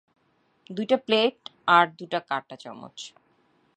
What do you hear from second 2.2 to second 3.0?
কাঁটাচামচ!